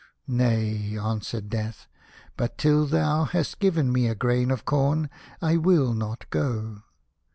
"Nay," 0.27 0.97
answered 0.97 1.47
Death, 1.47 1.85
"but 2.35 2.57
till 2.57 2.87
thou 2.87 3.25
hast 3.25 3.59
given 3.59 3.93
me 3.93 4.07
a 4.07 4.15
grain 4.15 4.49
of 4.49 4.65
corn 4.65 5.11
I 5.43 5.57
will 5.57 5.93
not 5.93 6.27
go." 6.31 6.81